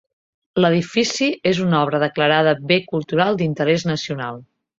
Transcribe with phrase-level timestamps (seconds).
[0.63, 4.43] L'edifici és una obra declarada Bé Cultural d'Interès Nacional.